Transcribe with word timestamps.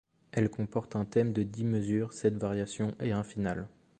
Elles 0.31 0.49
comportent 0.49 0.95
un 0.95 1.05
thème 1.05 1.31
de 1.31 1.43
dix 1.43 1.63
mesures, 1.63 2.13
sept 2.13 2.33
variations 2.35 2.95
et 3.01 3.11
un 3.11 3.21
final. 3.21 3.67